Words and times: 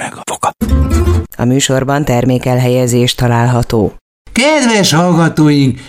meg 0.00 0.14
a 0.14 0.22
foka. 0.30 0.52
A 1.36 1.44
műsorban 1.44 2.04
termékelhelyezés 2.04 3.14
található. 3.14 3.94
Kedves 4.32 4.92
hallgatóink, 4.92 5.80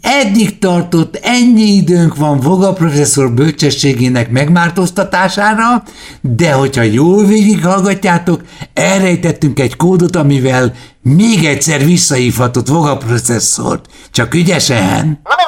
eddig 0.00 0.58
tartott 0.58 1.18
ennyi 1.22 1.62
időnk 1.62 2.16
van 2.16 2.40
Voga 2.40 2.72
professzor 2.72 3.32
bölcsességének 3.32 4.30
megmártóztatására, 4.30 5.82
de 6.20 6.52
hogyha 6.52 6.82
jól 6.82 7.24
végighallgatjátok, 7.24 8.42
elrejtettünk 8.74 9.60
egy 9.60 9.76
kódot, 9.76 10.16
amivel 10.16 10.74
még 11.02 11.44
egyszer 11.44 11.84
visszahívhatott 11.84 12.68
Voga 12.68 12.96
professzort. 12.96 13.86
Csak 14.10 14.34
ügyesen! 14.34 15.20
A 15.22 15.42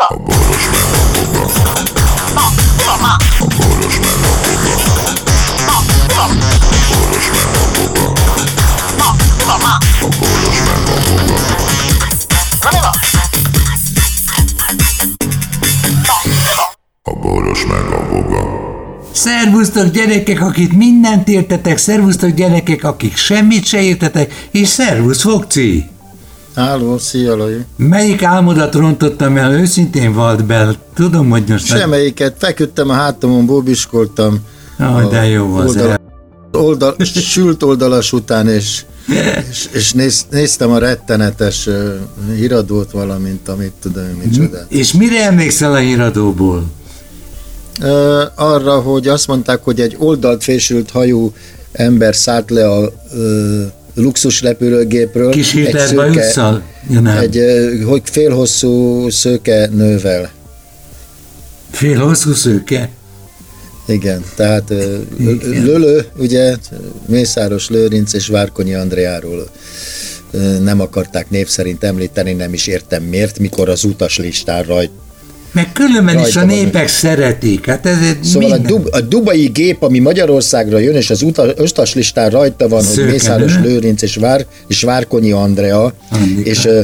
Szervusztok 19.25 19.91
gyerekek, 19.91 20.41
akik 20.41 20.73
mindent 20.73 21.29
értetek, 21.29 21.79
szervusztok 21.79 22.31
gyerekek, 22.31 22.85
akik 22.85 23.17
semmit 23.17 23.65
se 23.65 23.83
értetek, 23.83 24.49
és 24.51 24.69
szervusz 24.69 25.21
Fogci! 25.21 25.89
Háló, 26.55 26.99
szia 26.99 27.37
Lajos. 27.37 27.63
Melyik 27.77 28.23
álmodat 28.23 28.75
rontottam 28.75 29.37
el 29.37 29.53
őszintén 29.53 30.11
Waldbell? 30.11 30.75
Tudom, 30.95 31.31
hogy 31.31 31.45
most... 31.49 31.67
Semmelyiket, 31.67 32.35
feküdtem 32.39 32.91
a 32.91 32.93
hátamon, 32.93 33.47
bóbiskoltam. 33.47 34.39
Ah, 34.79 35.11
de 35.11 35.27
jó 35.27 35.55
az 35.55 35.77
oldal, 35.77 36.01
oldal, 36.53 36.97
sült 37.05 37.63
oldalas 37.63 38.13
után, 38.13 38.49
és, 38.49 38.85
és, 39.51 39.69
és 39.79 39.93
néz, 39.93 40.27
néztem 40.31 40.71
a 40.71 40.79
rettenetes 40.79 41.67
uh, 41.67 41.95
híradót, 42.37 42.91
valamint, 42.91 43.49
amit 43.49 43.73
tudom, 43.81 44.05
micsoda. 44.25 44.67
És 44.69 44.93
mire 44.93 45.25
emlékszel 45.25 45.73
a 45.73 45.79
híradóból? 45.79 46.65
Arra, 48.35 48.81
hogy 48.81 49.09
azt 49.09 49.27
mondták, 49.27 49.65
hogy 49.65 49.81
egy 49.81 49.97
oldalt 49.99 50.43
fésült 50.43 50.91
hajú 50.91 51.33
ember 51.73 52.15
szállt 52.15 52.51
le 52.51 52.69
a 52.69 52.93
uh, 53.15 53.65
luxus 53.95 54.43
repülőgépről. 54.43 55.31
Kis 55.31 55.55
egy 55.55 55.65
Hitler 55.65 55.89
szőke, 55.89 56.03
bajusszal? 56.03 56.63
Ja, 56.91 57.01
nem. 57.01 57.17
egy 57.17 57.41
hogy 57.87 58.03
félhosszú 58.05 59.09
szőke 59.09 59.69
nővel. 59.73 60.31
Fél 61.71 61.99
hosszú 61.99 62.33
szőke? 62.33 62.91
Igen, 63.87 64.25
tehát 64.35 64.71
ö, 64.71 64.97
Igen. 65.19 65.65
Lölő, 65.65 66.05
ugye, 66.17 66.57
Mészáros 67.07 67.69
Lőrinc 67.69 68.13
és 68.13 68.27
Várkonyi 68.27 68.75
Andreáról 68.75 69.49
ö, 70.31 70.59
nem 70.59 70.81
akarták 70.81 71.31
név 71.31 71.49
szerint 71.49 71.85
említeni, 71.85 72.33
nem 72.33 72.53
is 72.53 72.67
értem 72.67 73.03
miért, 73.03 73.39
mikor 73.39 73.69
az 73.69 73.85
utas 73.85 74.19
listán 74.19 74.63
rajt. 74.63 74.91
Meg 75.55 75.73
különben 75.73 76.15
is 76.15 76.21
Rajta 76.23 76.41
a 76.41 76.47
van. 76.47 76.55
népek 76.55 76.89
szeretik. 76.89 77.67
Hát 77.67 77.87
ez 77.87 77.97
egy 78.09 78.25
Szóval 78.25 78.51
a, 78.51 78.55
minden. 78.55 78.73
dub, 78.77 78.89
a 78.91 79.01
dubai 79.01 79.47
gép, 79.47 79.83
ami 79.83 79.99
Magyarországra 79.99 80.79
jön, 80.79 80.95
és 80.95 81.11
az 81.11 81.23
utas, 81.23 81.51
utas 81.59 81.95
listán 81.95 82.31
rajta 82.31 82.69
van, 82.69 82.83
Szőke 82.83 83.03
hogy 83.03 83.11
Mészáros. 83.13 83.53
Lőrinc 83.63 84.03
és, 84.03 84.17
Vár, 84.17 84.47
és 84.67 84.83
Várkonyi 84.83 85.33
Andrea, 85.33 85.93
Andika. 86.11 86.51
és 86.51 86.65
ö, 86.65 86.81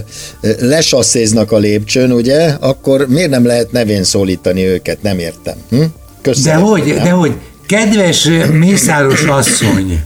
lesasszéznak 0.61 1.53
a 1.53 1.59
lépcsőn, 1.59 2.13
ugye, 2.13 2.49
akkor 2.61 3.07
miért 3.09 3.31
nem 3.31 3.47
lehet 3.47 3.73
nevén 3.73 4.05
szólítani 4.05 4.65
őket? 4.67 5.03
Nem 5.03 5.19
értem. 5.19 5.55
Hm? 5.71 5.79
De 5.79 5.87
Köszönöm. 6.23 6.61
hogy, 6.61 6.83
de 6.85 7.11
hogy, 7.11 7.33
kedves 7.67 8.29
Mészáros 8.53 9.23
asszony, 9.23 10.01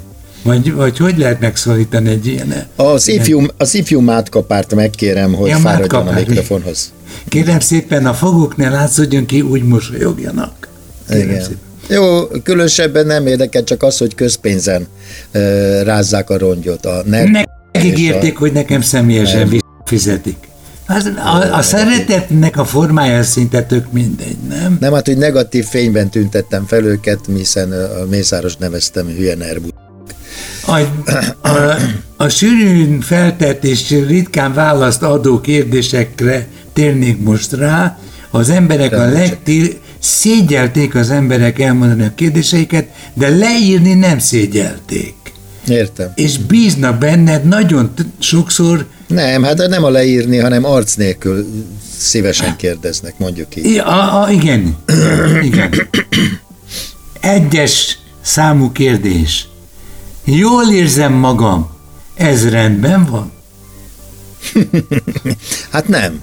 vagy, 0.45 0.73
vagy 0.73 0.98
hogy 0.98 1.19
lehet 1.19 1.41
megszólítani 1.41 2.09
egy 2.09 2.27
ilyen? 2.27 2.67
Az 2.77 3.09
ifjú, 3.09 3.47
az 3.56 3.75
ifjú 3.75 4.00
mátkapárt 4.00 4.75
megkérem, 4.75 5.33
hogy 5.33 5.48
Ja, 5.48 5.56
fáradjon 5.56 6.06
a 6.06 6.12
mikrofonhoz. 6.12 6.92
Kérem 7.28 7.60
szépen, 7.60 8.06
a 8.06 8.15
foguk 8.15 8.56
ne 8.56 8.69
látszódjon 8.69 9.27
ki, 9.27 9.41
úgy 9.41 9.62
mosolyogjanak. 9.62 10.69
Kérem 11.09 11.28
Igen. 11.28 11.41
szépen. 11.41 11.59
Jó, 11.88 12.27
különösebben 12.27 13.06
nem 13.06 13.27
érdekel, 13.27 13.65
csak 13.65 13.83
az, 13.83 13.99
hogy 13.99 14.15
közpénzen 14.15 14.87
uh, 15.34 15.83
rázzák 15.83 16.31
a 16.31 16.38
rongyot. 16.38 16.87
A 16.87 17.03
NER 17.04 17.49
Megígérték, 17.72 18.37
hogy 18.37 18.53
nekem 18.53 18.81
személyesen 18.81 19.62
fizetik. 19.84 20.37
Az, 20.87 21.10
a, 21.16 21.56
a 21.56 21.62
szeretetnek 21.62 22.56
a 22.56 22.65
formája 22.65 23.22
szinte 23.22 23.62
tök 23.62 23.93
mindegy, 23.93 24.37
nem? 24.49 24.77
Nem, 24.81 24.93
hát, 24.93 25.06
hogy 25.06 25.16
negatív 25.16 25.65
fényben 25.65 26.09
tüntettem 26.09 26.66
fel 26.66 26.84
őket, 26.84 27.19
hiszen 27.37 27.72
a 27.72 28.04
Mészáros 28.10 28.56
neveztem 28.56 29.06
hülye 29.06 29.34
nervú. 29.34 29.69
A, 30.66 30.78
a, 31.48 31.76
a 32.16 32.28
sűrűn 32.28 33.00
feltett 33.00 33.64
és 33.64 33.91
ritkán 33.91 34.54
választ 34.54 35.02
adó 35.02 35.41
kérdésekre 35.41 36.47
térnék 36.72 37.22
most 37.22 37.52
rá, 37.52 37.98
az 38.30 38.50
emberek 38.50 38.92
a 38.92 39.04
legtír, 39.04 39.78
szégyelték 39.98 40.94
az 40.94 41.10
emberek 41.10 41.58
elmondani 41.58 42.04
a 42.04 42.12
kérdéseiket, 42.14 42.88
de 43.14 43.28
leírni 43.28 43.94
nem 43.94 44.19
szégyelték. 44.19 45.14
Értem. 45.69 46.12
És 46.14 46.38
bíznak 46.38 46.98
benned 46.98 47.44
nagyon 47.44 47.94
t- 47.94 48.06
sokszor, 48.19 48.86
Nem, 49.06 49.42
hát 49.42 49.69
nem 49.69 49.84
a 49.84 49.91
leírni, 49.91 50.38
hanem 50.38 50.64
arc 50.64 50.94
nélkül 50.94 51.47
szívesen 51.98 52.56
kérdeznek, 52.56 53.14
mondjuk 53.19 53.56
így. 53.56 53.78
A, 53.78 54.22
a, 54.22 54.30
igen, 54.30 54.76
igen. 55.42 55.72
Egyes 57.20 57.98
számú 58.22 58.72
kérdés. 58.72 59.48
Jól 60.24 60.72
érzem 60.72 61.12
magam. 61.12 61.70
Ez 62.14 62.48
rendben 62.48 63.04
van? 63.10 63.32
Hát 65.70 65.88
nem. 65.88 66.22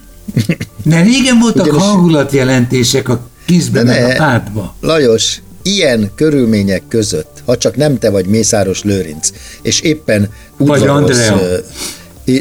De 0.83 1.01
régen 1.01 1.39
voltak 1.39 1.65
Ugyanis- 1.65 1.83
hangulatjelentések 1.83 3.09
a 3.09 3.19
kizben, 3.45 3.85
ne. 3.85 4.05
a 4.05 4.15
pártba. 4.15 4.75
Lajos, 4.81 5.41
ilyen 5.61 6.11
körülmények 6.15 6.83
között, 6.87 7.43
ha 7.45 7.57
csak 7.57 7.75
nem 7.75 7.97
te 7.97 8.09
vagy 8.09 8.25
Mészáros 8.25 8.83
Lőrinc, 8.83 9.29
és 9.61 9.79
éppen 9.79 10.29
Vagy 10.57 10.79
udvarolsz, 10.81 11.17
Andrea. 11.29 11.59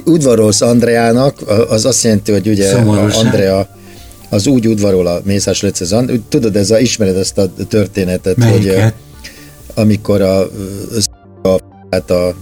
udvarolsz 0.05 0.61
Andreának, 0.61 1.41
az 1.69 1.85
azt 1.85 2.03
jelenti, 2.05 2.33
hogy 2.33 2.49
ugye 2.49 2.71
Szomorúság. 2.71 3.25
Andrea 3.25 3.69
az 4.29 4.47
úgy 4.47 4.67
udvarol 4.69 5.07
a 5.07 5.21
Mészáros 5.25 5.61
Lőrinc, 5.61 5.81
az 5.81 6.05
tudod, 6.29 6.57
ez 6.57 6.71
a, 6.71 6.79
ismered 6.79 7.17
ezt 7.17 7.39
a 7.39 7.53
történetet, 7.69 8.35
hogy 8.35 8.65
Melyiket? 8.65 8.95
amikor 9.75 10.21
a, 10.21 10.51
a, 11.43 11.59
hát 11.91 12.11
a, 12.11 12.35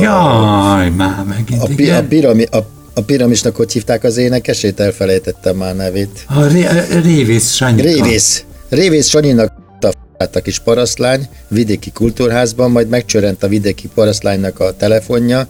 Jaj, 0.00 0.90
már 0.90 1.24
megint, 1.28 1.62
a, 1.62 1.66
pi, 1.66 1.72
a, 1.72 1.76
igen. 1.76 2.08
pirami, 2.08 2.42
a, 2.42 2.56
a 2.94 3.00
piramisnak 3.00 3.56
hogy 3.56 3.72
hívták 3.72 4.04
az 4.04 4.16
énekesét? 4.16 4.80
Elfelejtettem 4.80 5.56
már 5.56 5.76
nevét. 5.76 6.24
A, 6.26 6.46
ré, 6.46 6.64
a 6.64 7.00
Révész 7.02 7.52
Sanyika. 7.52 7.88
Révész. 7.88 8.44
Révész 8.68 9.08
Sanyinak 9.08 9.52
a 9.80 9.86
f***át 9.86 10.36
a 10.36 10.40
kis 10.40 10.58
parasztlány 10.58 11.28
vidéki 11.48 11.90
kultúrházban, 11.90 12.70
majd 12.70 12.88
megcsörent 12.88 13.42
a 13.42 13.48
vidéki 13.48 13.88
parasztlánynak 13.94 14.60
a 14.60 14.76
telefonja, 14.76 15.46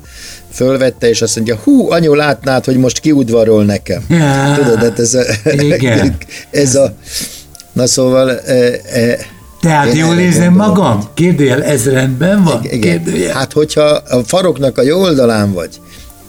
fölvette, 0.51 1.09
és 1.09 1.23
azt 1.23 1.37
mondja, 1.37 1.57
hú, 1.57 1.91
anyu, 1.91 2.15
látnád, 2.15 2.65
hogy 2.65 2.77
most 2.77 2.99
kiudvarol 2.99 3.65
nekem. 3.65 4.05
Já, 4.09 4.55
Tudod, 4.55 4.79
hát 4.79 4.99
ez 4.99 5.15
a, 5.15 5.23
igen. 5.51 6.17
ez 6.51 6.75
a 6.75 6.95
na 7.73 7.87
szóval, 7.87 8.39
e, 8.41 8.81
e, 8.93 9.19
Tehát 9.63 9.97
jól 9.97 10.19
érzem 10.19 10.55
magam? 10.55 11.03
Kérdőjel, 11.15 11.63
ez 11.65 11.89
rendben 11.89 12.45
van? 12.45 12.65
igen. 12.65 12.81
Kérdőjel. 12.81 13.35
Hát, 13.35 13.53
hogyha 13.53 13.83
a 14.09 14.23
faroknak 14.25 14.79
a 14.79 14.83
jó 14.83 15.01
oldalán 15.01 15.53
vagy, 15.53 15.81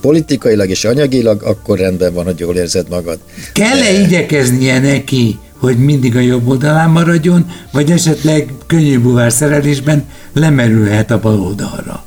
politikailag 0.01 0.69
és 0.69 0.85
anyagilag, 0.85 1.43
akkor 1.43 1.77
rendben 1.77 2.13
van, 2.13 2.25
hogy 2.25 2.39
jól 2.39 2.55
érzed 2.55 2.89
magad. 2.89 3.17
Kell-e 3.53 3.91
igyekeznie 4.01 4.79
neki, 4.79 5.39
hogy 5.59 5.77
mindig 5.77 6.15
a 6.15 6.19
jobb 6.19 6.47
oldalán 6.47 6.89
maradjon, 6.89 7.51
vagy 7.71 7.91
esetleg 7.91 8.53
könnyű 8.67 8.99
buvár 8.99 9.31
szerelésben 9.31 10.05
lemerülhet 10.33 11.11
a 11.11 11.19
bal 11.19 11.39
oldalra? 11.39 12.03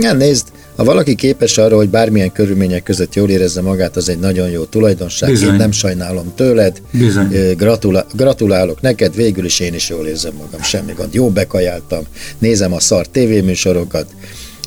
Ja, 0.00 0.12
nézd, 0.12 0.46
ha 0.80 0.86
valaki 0.86 1.14
képes 1.14 1.58
arra, 1.58 1.76
hogy 1.76 1.88
bármilyen 1.88 2.32
körülmények 2.32 2.82
között 2.82 3.14
jól 3.14 3.28
érezze 3.28 3.60
magát, 3.60 3.96
az 3.96 4.08
egy 4.08 4.18
nagyon 4.18 4.50
jó 4.50 4.64
tulajdonság. 4.64 5.30
Bizony. 5.30 5.48
Én 5.48 5.54
nem 5.54 5.72
sajnálom 5.72 6.32
tőled. 6.34 6.82
Bizony. 6.90 7.54
Gratula- 7.56 8.06
gratulálok 8.16 8.80
neked, 8.80 9.14
végül 9.14 9.44
is 9.44 9.60
én 9.60 9.74
is 9.74 9.88
jól 9.88 10.06
érzem 10.06 10.32
magam, 10.38 10.62
semmi 10.62 10.92
gond. 10.92 11.14
Jó 11.14 11.30
bekajáltam, 11.30 12.02
nézem 12.38 12.72
a 12.72 12.80
szar 12.80 13.06
tévéműsorokat, 13.06 14.06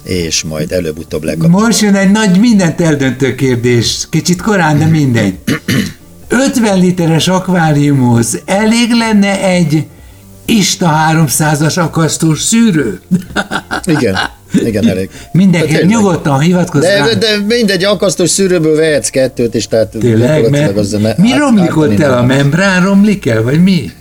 és 0.03 0.43
majd 0.43 0.71
előbb-utóbb 0.71 1.23
lekapcsolom. 1.23 1.61
Most 1.61 1.81
jön 1.81 1.95
egy 1.95 2.11
nagy 2.11 2.39
mindent 2.39 2.81
eldöntő 2.81 3.35
kérdés, 3.35 4.07
kicsit 4.09 4.41
korán, 4.41 4.77
de 4.77 4.85
mindegy. 4.85 5.33
50 6.27 6.79
literes 6.79 7.27
akváriumhoz 7.27 8.41
elég 8.45 8.89
lenne 8.91 9.43
egy 9.43 9.83
Ista 10.45 10.91
300-as 11.11 11.79
akasztós 11.79 12.41
szűrő? 12.41 13.01
Igen, 13.85 14.15
igen, 14.53 14.87
elég. 14.89 15.09
Mindenki 15.31 15.71
De 15.71 15.77
tényleg. 15.77 15.95
nyugodtan 15.95 16.39
hivatkozz 16.39 16.83
rá. 16.83 17.05
De, 17.05 17.15
de 17.15 17.27
mindegy, 17.47 17.83
akasztós 17.83 18.29
szűrőből 18.29 18.75
vehetsz 18.75 19.09
kettőt 19.09 19.53
is, 19.53 19.67
tehát 19.67 19.87
Tényleg, 19.99 20.49
mert 20.49 20.77
azzal 20.77 20.99
ne- 20.99 21.15
mi 21.17 21.31
át- 21.31 21.39
romlik 21.39 21.77
ott 21.77 21.99
el? 21.99 22.17
A 22.17 22.23
membrán 22.23 22.83
romlik 22.83 23.25
el, 23.25 23.41
vagy 23.41 23.63
mi? 23.63 23.91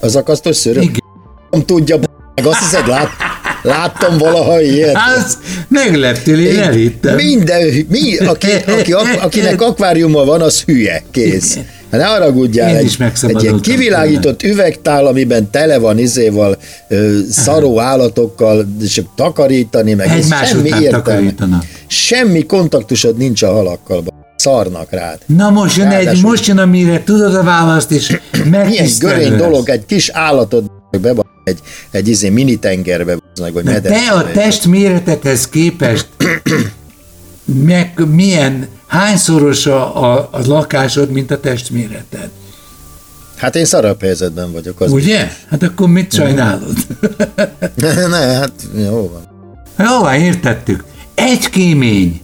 Az 0.00 0.16
akasztós 0.16 0.56
szűrő? 0.56 0.80
Igen. 0.80 1.02
Nem 1.50 1.64
tudja, 1.64 1.98
meg 2.34 2.46
azt 2.46 2.58
hiszed, 2.58 2.86
lát, 2.86 3.08
Láttam 3.62 4.18
valaha 4.18 4.60
ilyet. 4.60 4.96
Az 5.16 5.38
megleptél, 5.68 6.40
én 6.40 6.58
elhittem. 6.58 7.14
Minden, 7.14 7.86
mi, 7.88 8.16
aki, 8.16 8.46
aki, 8.66 8.92
akinek 8.92 9.62
akváriuma 9.62 10.24
van, 10.24 10.40
az 10.40 10.62
hülye, 10.62 11.02
kész. 11.10 11.58
Hát 11.90 12.00
ne 12.00 12.06
haragudjál, 12.06 12.70
Én 12.70 12.76
egy, 12.76 12.96
egy 13.22 13.42
ilyen 13.42 13.60
kivilágított 13.60 14.42
üvegtál, 14.42 15.06
amiben 15.06 15.50
tele 15.50 15.78
van 15.78 15.98
izéval, 15.98 16.58
ö, 16.88 17.18
szaró 17.30 17.80
állatokkal, 17.80 18.66
és 18.80 19.02
takarítani, 19.14 19.94
meg 19.94 20.08
ez 20.08 20.24
Egymás 20.24 20.48
semmi 20.48 20.70
értelme. 20.80 21.34
Semmi 21.86 22.46
kontaktusod 22.46 23.16
nincs 23.16 23.42
a 23.42 23.52
halakkal, 23.52 24.02
szarnak 24.36 24.90
rád. 24.90 25.18
Na 25.26 25.50
most 25.50 25.76
jön, 25.76 25.90
egy, 25.90 26.22
most 26.22 26.46
jön, 26.46 26.58
amire 26.58 27.02
tudod 27.04 27.34
a 27.34 27.42
választ, 27.42 27.90
és 27.90 28.18
Milyen 28.50 28.88
görény 28.98 29.30
lesz. 29.30 29.40
dolog, 29.40 29.68
egy 29.68 29.86
kis 29.86 30.08
állatot 30.08 30.70
be 31.00 31.12
egy, 31.44 31.58
egy 31.90 32.08
izé 32.08 32.28
mini 32.28 32.56
tengerbe, 32.56 33.16
vagy 33.36 33.52
De 33.52 33.80
te 33.80 33.90
a 33.90 34.16
medencébe. 34.16 34.30
testméretethez 34.32 35.48
képest 35.48 36.06
meg 37.66 38.02
milyen, 38.14 38.68
hányszoros 38.86 39.66
a, 39.66 40.04
a, 40.12 40.28
a 40.30 40.38
lakásod, 40.46 41.10
mint 41.10 41.30
a 41.30 41.40
testméreted? 41.40 42.28
Hát 43.36 43.56
én 43.56 43.64
szarabb 43.64 44.00
helyzetben 44.00 44.52
vagyok. 44.52 44.80
Az 44.80 44.92
Ugye? 44.92 45.30
Hát 45.50 45.62
akkor 45.62 45.88
mit 45.88 46.12
sajnálod? 46.12 46.76
ne, 48.10 48.16
hát 48.18 48.52
jó 48.76 49.10
van. 49.12 49.24
Jó, 49.88 50.00
van, 50.00 50.14
értettük. 50.14 50.84
Egy 51.14 51.50
kémény 51.50 52.20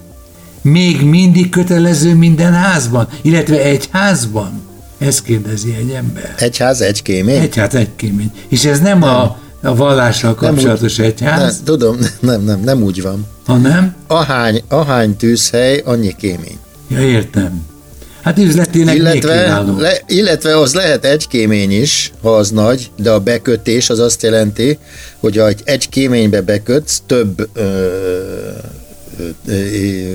még 0.63 1.03
mindig 1.05 1.49
kötelező 1.51 2.15
minden 2.15 2.53
házban, 2.53 3.09
illetve 3.23 3.63
egy 3.63 3.89
házban? 3.91 4.61
Ezt 4.99 5.23
kérdezi 5.23 5.75
egy 5.79 5.91
ember. 5.91 6.35
Egy 6.39 6.57
ház, 6.59 6.81
egy 6.81 7.03
kémény? 7.03 7.41
Egy 7.41 7.57
ház, 7.57 7.75
egy 7.75 7.89
kémény. 7.97 8.31
És 8.49 8.65
ez 8.65 8.81
nem, 8.81 9.03
a, 9.03 9.39
a 9.63 9.75
vallással 9.75 10.37
Nem 10.41 10.51
kapcsolatos 10.55 10.99
úgy- 10.99 11.05
egyház, 11.05 11.41
Nem, 11.55 11.65
tudom, 11.65 11.97
nem, 12.21 12.43
nem, 12.43 12.61
nem 12.61 12.83
úgy 12.83 13.03
van. 13.03 13.27
Hanem, 13.47 13.95
Ahány, 14.07 14.63
ahány 14.69 15.17
tűzhely, 15.17 15.83
annyi 15.85 16.15
kémény. 16.19 16.59
ja 16.89 17.01
értem. 17.01 17.71
Hát 18.23 18.39
üzletileg 18.39 18.87
még 18.87 18.97
Illetve, 18.97 19.65
le, 19.79 20.01
illetve 20.07 20.59
az 20.59 20.75
lehet 20.75 21.05
egy 21.05 21.29
kémény 21.29 21.73
is, 21.81 22.13
ha 22.23 22.37
az 22.37 22.51
nagy, 22.51 22.91
de 22.97 23.11
a 23.11 23.21
bekötés 23.21 23.91
az 23.91 23.99
azt 23.99 24.23
jelenti, 24.23 24.79
hogy 25.21 25.37
ha 25.37 25.47
egy, 25.65 25.89
kéménybe 25.89 26.41
bekötsz, 26.41 27.03
több 27.07 27.49
ö, 27.53 27.63
ö, 29.19 29.29
ö, 29.47 29.55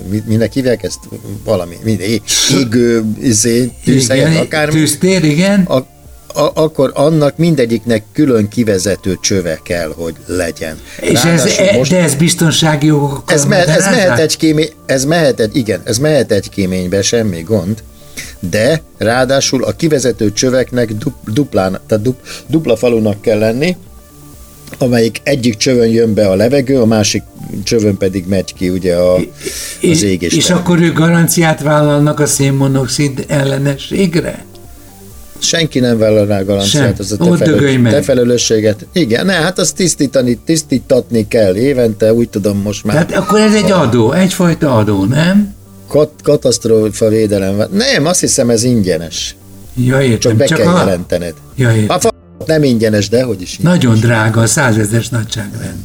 mi- 0.09 0.23
minek 0.25 0.53
hívják 0.53 0.83
ezt? 0.83 0.99
Valami, 1.43 1.75
mind, 1.83 1.99
é- 1.99 2.21
égő, 2.59 3.03
izé, 3.21 3.71
tűzhelyet, 3.83 4.37
akármi. 4.39 4.73
tűztér, 4.79 5.23
igen. 5.23 5.61
a, 5.61 5.85
a, 6.33 6.51
akkor 6.53 6.91
annak 6.93 7.37
mindegyiknek 7.37 8.03
külön 8.13 8.47
kivezető 8.47 9.17
csöve 9.21 9.59
kell, 9.63 9.93
hogy 9.95 10.15
legyen. 10.25 10.79
És 11.01 11.23
ez, 11.23 11.45
e, 11.45 11.81
de 11.89 12.01
ez 12.01 12.15
biztonsági 12.15 12.85
jogokkal 12.85 13.35
ez, 13.35 13.45
me, 13.45 13.65
ez, 13.65 13.83
mehet 13.83 14.19
egy 14.19 14.37
kémény, 14.37 14.69
ez 14.85 15.05
mehet 15.05 15.39
egy, 15.39 15.55
igen, 15.55 15.81
ez 15.83 15.97
mehet 15.97 16.31
egy 16.31 16.49
kéménybe, 16.49 17.01
semmi 17.01 17.41
gond, 17.41 17.83
de 18.39 18.81
ráadásul 18.97 19.63
a 19.63 19.71
kivezető 19.71 20.33
csöveknek 20.33 20.93
dup, 20.93 21.13
duplán, 21.33 21.79
tehát 21.87 22.03
dup, 22.03 22.19
dupla 22.47 22.75
falunak 22.75 23.21
kell 23.21 23.39
lenni, 23.39 23.75
amelyik 24.77 25.19
egyik 25.23 25.57
csövön 25.57 25.87
jön 25.87 26.13
be 26.13 26.29
a 26.29 26.35
levegő, 26.35 26.81
a 26.81 26.85
másik 26.85 27.23
csövön 27.63 27.97
pedig 27.97 28.25
megy 28.27 28.53
ki 28.53 28.69
ugye 28.69 28.95
a, 28.95 29.15
az 29.15 29.23
és, 29.79 30.01
égés. 30.01 30.33
és 30.33 30.49
akkor 30.49 30.81
ők 30.81 30.97
garanciát 30.97 31.61
vállalnak 31.61 32.19
a 32.19 32.25
szénmonoxid 32.25 33.25
ellenességre? 33.27 34.45
Senki 35.39 35.79
nem 35.79 35.97
vállal 35.97 36.25
rá 36.25 36.41
garanciát, 36.41 36.99
az 36.99 37.11
a 37.11 37.17
te, 37.17 37.35
felelős, 37.37 37.91
te 37.91 38.01
felelősséget. 38.01 38.85
Igen, 38.93 39.25
ne, 39.25 39.33
hát 39.33 39.59
azt 39.59 39.75
tisztítani, 39.75 40.39
tisztítatni 40.45 41.27
kell 41.27 41.55
évente, 41.55 42.13
úgy 42.13 42.29
tudom 42.29 42.57
most 42.57 42.83
már. 42.83 43.05
Tehát 43.05 43.23
akkor 43.23 43.39
ez 43.39 43.53
egy 43.53 43.71
adó, 43.71 44.11
egyfajta 44.11 44.75
adó, 44.75 45.05
nem? 45.05 45.55
Kat, 45.87 46.11
katasztrófa 46.23 47.07
védelem. 47.07 47.63
Nem, 47.71 48.05
azt 48.05 48.19
hiszem 48.19 48.49
ez 48.49 48.63
ingyenes. 48.63 49.35
Ja, 49.75 50.01
értem. 50.01 50.19
Csak 50.19 50.35
be 50.35 50.45
Csak 50.45 50.57
kell 50.57 50.73
a... 50.73 50.77
jelentened. 50.77 51.33
Ja, 51.55 51.71
értem. 51.71 51.95
A 51.95 51.99
fa 51.99 52.13
nem 52.45 52.63
ingyenes, 52.63 53.09
de 53.09 53.23
hogy 53.23 53.41
is 53.41 53.57
ingyenes. 53.57 53.79
Nagyon 53.79 53.99
drága, 53.99 54.41
a 54.41 54.45
százezes 54.47 55.09
nagyságrend. 55.09 55.79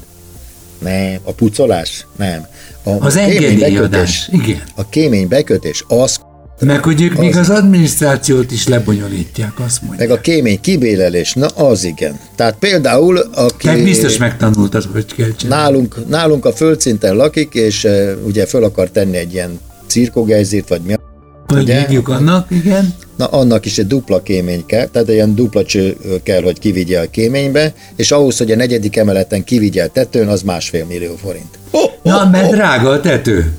Nem, 0.78 1.19
a 1.22 1.32
pucolás? 1.32 2.06
Nem. 2.16 2.46
A 2.82 2.90
Az 2.90 3.16
engedélyadás, 3.16 4.28
igen. 4.32 4.62
A 4.75 4.88
kémény 4.88 5.28
bekötés, 5.28 5.84
az, 5.88 6.20
Meg 6.66 6.84
hogy 6.84 7.02
ők 7.02 7.14
még 7.16 7.30
Az- 7.36 7.48
az 7.48 7.56
adminisztrációt 7.56 8.50
is 8.52 8.68
lebonyolítják, 8.68 9.60
azt 9.60 9.82
mondják. 9.82 10.08
meg 10.08 10.18
a 10.18 10.20
kémény 10.20 10.60
kibélelés, 10.60 11.32
na 11.32 11.46
az 11.46 11.84
igen. 11.84 12.18
Tehát 12.36 12.56
például, 12.58 13.18
aki 13.18 13.66
Meg 13.66 13.82
biztos 13.84 14.16
megtanultad, 14.16 14.84
hogy 14.92 15.14
kell 15.14 15.30
csinálni. 15.36 15.62
nálunk, 15.64 16.08
nálunk 16.08 16.44
a 16.44 16.52
földszinten 16.52 17.16
lakik, 17.16 17.54
és 17.54 17.84
uh, 17.84 18.10
ugye 18.26 18.46
föl 18.46 18.64
akar 18.64 18.90
tenni 18.90 19.16
egy 19.16 19.32
ilyen 19.32 19.58
cirkogejzét, 19.86 20.68
vagy 20.68 20.80
mi 20.86 20.92
a- 20.92 21.00
Hogy 21.46 21.62
ugye? 21.62 21.80
hívjuk 21.80 22.08
annak, 22.08 22.50
igen. 22.50 22.94
Na, 23.16 23.26
annak 23.26 23.64
is 23.66 23.78
egy 23.78 23.86
dupla 23.86 24.22
kémény 24.22 24.66
kell, 24.66 24.86
tehát 24.86 25.08
ilyen 25.08 25.34
dupla 25.34 25.64
cső 25.64 25.96
kell, 26.22 26.42
hogy 26.42 26.58
kivigye 26.58 27.00
a 27.00 27.10
kéménybe, 27.10 27.74
és 27.96 28.10
ahhoz, 28.10 28.38
hogy 28.38 28.50
a 28.52 28.56
negyedik 28.56 28.96
emeleten 28.96 29.44
kivigye 29.44 29.84
a 29.84 29.88
tetőn, 29.88 30.28
az 30.28 30.42
másfél 30.42 30.84
millió 30.84 31.14
forint. 31.16 31.58
Oh, 31.70 31.90
Na, 32.02 32.28
mert 32.32 32.50
drága 32.50 32.88
a 32.90 33.00
tető. 33.00 33.52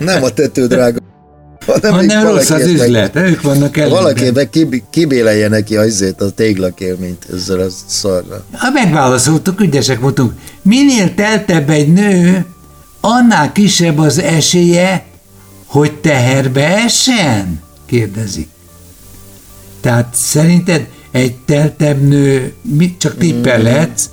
Nem 0.00 0.22
a 0.22 0.30
tető 0.30 0.66
drága, 0.66 0.98
hanem, 1.72 1.92
Hanem 1.92 2.22
rossz 2.26 2.50
az 2.50 2.60
ezt 2.60 2.64
meg- 2.76 2.86
üzlet, 2.88 3.16
ők 3.16 3.42
vannak 3.42 3.76
Ha 3.76 3.88
Valaki 3.88 4.30
meg 4.30 4.50
kib- 4.50 4.82
kibélelje 4.90 5.48
neki 5.48 5.76
a, 5.76 5.84
izét, 5.84 6.20
a 6.20 6.30
téglakélményt 6.30 7.26
ezzel 7.32 7.60
a 7.60 7.66
szarra. 7.86 8.44
Ha 8.52 8.70
megválaszoltuk, 8.70 9.60
ügyesek 9.60 10.00
voltunk. 10.00 10.32
Minél 10.62 11.14
teltebb 11.14 11.70
egy 11.70 11.92
nő, 11.92 12.44
annál 13.00 13.52
kisebb 13.52 13.98
az 13.98 14.18
esélye, 14.18 15.04
hogy 15.66 15.92
teherbe 15.92 16.66
essen? 16.84 17.62
Kérdezik. 17.86 18.48
Tehát 19.80 20.14
szerinted 20.14 20.86
egy 21.10 21.34
teltebb 21.36 22.00
nő, 22.08 22.52
mit 22.62 22.98
csak 22.98 23.16
tippelhetsz, 23.16 24.04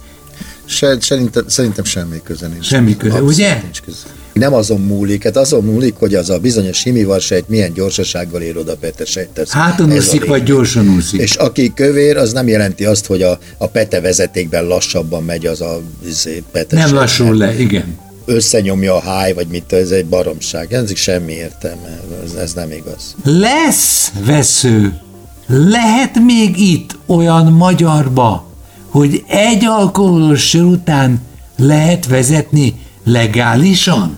Se, 0.65 0.97
szerintem, 1.01 1.43
szerintem 1.47 1.83
semmi 1.83 2.21
köze 2.23 2.47
nincs. 2.47 2.65
Semmi 2.65 2.97
köze, 2.97 3.13
Abszolút 3.13 3.33
ugye? 3.33 3.59
Nincs 3.63 3.81
köze. 3.81 3.97
Nem 4.37 4.53
azon 4.53 4.81
múlik, 4.81 5.23
hát 5.23 5.37
azon 5.37 5.63
múlik, 5.63 5.95
hogy 5.95 6.15
az 6.15 6.29
a 6.29 6.37
bizonyos 6.37 6.83
himivarsejt 6.83 7.49
milyen 7.49 7.73
gyorsasággal 7.73 8.41
ér 8.41 8.57
oda 8.57 8.75
petesejthez. 8.75 9.51
háton 9.51 9.93
úszik, 9.93 10.25
vagy 10.25 10.43
gyorsan 10.43 10.89
úszik. 10.89 11.19
És 11.19 11.35
aki 11.35 11.73
kövér, 11.73 12.17
az 12.17 12.31
nem 12.31 12.47
jelenti 12.47 12.85
azt, 12.85 13.05
hogy 13.05 13.21
a, 13.21 13.39
a 13.57 13.67
pete 13.67 14.01
vezetékben 14.01 14.65
lassabban 14.65 15.23
megy 15.23 15.45
az 15.45 15.61
a 15.61 15.81
izé, 16.05 16.43
petes. 16.51 16.79
Nem 16.79 16.93
lassul 16.93 17.35
le, 17.35 17.59
igen. 17.59 17.97
Összenyomja 18.25 18.95
a 18.95 18.99
háj, 18.99 19.33
vagy 19.33 19.47
mit, 19.47 19.73
ez 19.73 19.89
egy 19.89 20.05
baromság. 20.05 20.73
Ez 20.73 20.95
semmi 20.95 21.33
értelme, 21.33 21.99
ez, 22.25 22.33
ez 22.33 22.53
nem 22.53 22.71
igaz. 22.71 23.15
Lesz 23.23 24.11
vesző, 24.25 24.99
lehet 25.47 26.19
még 26.25 26.59
itt 26.59 26.97
olyan 27.05 27.51
magyarba, 27.51 28.51
hogy 28.87 29.23
egy 29.27 29.65
alkoholos 29.65 30.49
sör 30.49 30.63
után 30.63 31.21
lehet 31.57 32.07
vezetni 32.07 32.75
legálisan? 33.03 34.17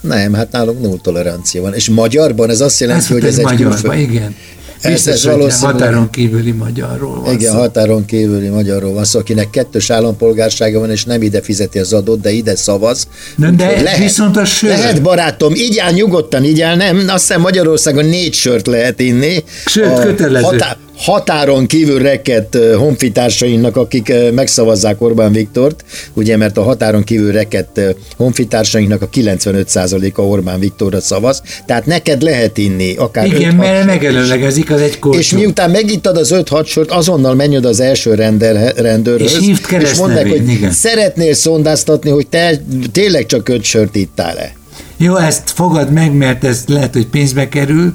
Nem, 0.00 0.32
hát 0.32 0.52
nálunk 0.52 0.80
null 0.80 0.98
tolerancia 1.02 1.62
van. 1.62 1.74
És 1.74 1.88
magyarban 1.88 2.50
ez 2.50 2.60
azt 2.60 2.80
jelenti, 2.80 3.02
Ezt 3.02 3.12
hogy 3.12 3.24
ez 3.24 3.38
egy 3.38 3.44
magyarba, 3.44 3.74
külföld. 3.74 3.98
igen. 4.00 4.34
Ez- 4.80 4.92
Biztos, 4.92 5.12
ez 5.12 5.22
hogy 5.22 5.32
valószínűleg- 5.32 5.72
határon 5.80 6.10
kívüli 6.10 6.50
magyarról 6.50 7.20
van 7.20 7.32
Igen, 7.34 7.52
szó. 7.52 7.58
határon 7.58 8.04
kívüli 8.04 8.48
magyarról 8.48 8.92
van 8.92 9.04
szó, 9.04 9.18
akinek 9.18 9.50
kettős 9.50 9.90
állampolgársága 9.90 10.78
van, 10.78 10.90
és 10.90 11.04
nem 11.04 11.22
ide 11.22 11.42
fizeti 11.42 11.78
az 11.78 11.92
adót, 11.92 12.20
de 12.20 12.30
ide 12.30 12.56
szavaz. 12.56 13.08
Nem, 13.36 13.56
de 13.56 13.66
Úgyhogy 13.78 13.98
viszont 13.98 14.36
a 14.36 14.44
sör. 14.44 14.70
Lehet, 14.70 15.02
barátom, 15.02 15.54
így 15.54 15.78
áll 15.78 15.92
nyugodtan, 15.92 16.44
így 16.44 16.60
áll, 16.60 16.76
nem? 16.76 16.96
Azt 17.08 17.26
hiszem 17.26 17.40
Magyarországon 17.40 18.04
négy 18.04 18.34
sört 18.34 18.66
lehet 18.66 19.00
inni. 19.00 19.44
Sőt, 19.66 19.98
kötelező. 20.00 20.56
Határon 20.98 21.66
kívül 21.66 21.98
rekedt 21.98 22.54
ö, 22.54 22.74
honfitársainknak, 22.74 23.76
akik 23.76 24.12
megszavazzák 24.34 25.02
Orbán 25.02 25.32
Viktort, 25.32 25.84
ugye, 26.14 26.36
mert 26.36 26.56
a 26.56 26.62
határon 26.62 27.04
kívül 27.04 27.32
rekedt 27.32 27.78
ö, 27.78 27.90
honfitársainknak 28.16 29.02
a 29.02 29.08
95%-a 29.08 30.20
Orbán 30.20 30.60
Viktorra 30.60 31.00
szavaz, 31.00 31.42
tehát 31.66 31.86
neked 31.86 32.22
lehet 32.22 32.58
inni, 32.58 32.96
akár 32.96 33.26
Igen, 33.26 33.54
5-6 33.54 33.56
mert 33.56 33.86
megelőlegezik 33.86 34.70
az 34.70 34.80
egy 34.80 34.98
kortyú. 34.98 35.18
És 35.18 35.32
miután 35.32 35.70
megittad 35.70 36.16
az 36.16 36.32
5-6 36.34 36.66
sort, 36.66 36.90
azonnal 36.90 37.34
menj 37.34 37.56
oda 37.56 37.68
az 37.68 37.80
első 37.80 38.14
rendőr, 38.14 38.72
rendőrhöz, 38.76 39.32
És 39.32 39.38
hívd 39.38 39.66
és 39.80 39.94
mondd 39.94 40.12
meg, 40.12 40.28
hogy 40.28 40.48
igen. 40.48 40.70
szeretnél 40.70 41.34
szondáztatni, 41.34 42.10
hogy 42.10 42.26
te 42.26 42.62
tényleg 42.92 43.26
csak 43.26 43.48
5 43.48 43.62
sört 43.62 43.96
ittál-e. 43.96 44.56
Jó, 44.96 45.16
ezt 45.16 45.50
fogad 45.54 45.92
meg, 45.92 46.12
mert 46.12 46.44
ez 46.44 46.62
lehet, 46.66 46.92
hogy 46.92 47.06
pénzbe 47.06 47.48
kerül. 47.48 47.92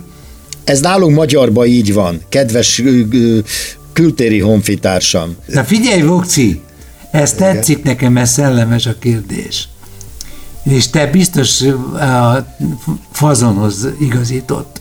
Ez 0.63 0.79
nálunk 0.79 1.15
magyarban 1.15 1.65
így 1.65 1.93
van, 1.93 2.21
kedves 2.29 2.81
kültéri 3.93 4.39
honfitársam. 4.39 5.35
Na 5.47 5.63
figyelj, 5.63 6.01
Vokci, 6.01 6.61
ez 7.11 7.33
tetszik 7.33 7.83
nekem, 7.83 8.17
ez 8.17 8.31
szellemes 8.31 8.85
a 8.85 8.95
kérdés. 8.99 9.67
És 10.63 10.89
te 10.89 11.07
biztos 11.07 11.61
a 11.99 12.45
fazonhoz 13.11 13.87
igazított. 13.99 14.79